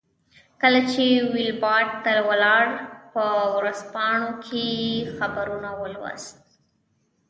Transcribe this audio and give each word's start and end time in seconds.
کله 0.61 0.79
چې 0.91 1.03
ویلباډ 1.33 1.87
ته 2.03 2.13
ولاړ 2.29 2.65
په 3.13 3.23
ورځپاڼو 3.57 4.29
کې 4.45 4.63
یې 4.81 4.91
خبرونه 5.17 5.69
ولوستل. 5.81 6.45